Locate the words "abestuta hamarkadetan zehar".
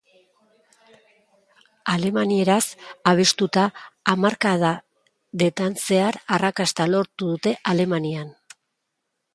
3.11-6.19